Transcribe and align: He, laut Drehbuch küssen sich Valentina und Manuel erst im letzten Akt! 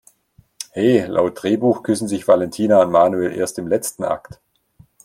He, 0.73 0.97
laut 1.01 1.43
Drehbuch 1.43 1.83
küssen 1.83 2.07
sich 2.07 2.27
Valentina 2.27 2.81
und 2.81 2.89
Manuel 2.89 3.37
erst 3.37 3.59
im 3.59 3.67
letzten 3.67 4.03
Akt! 4.03 4.41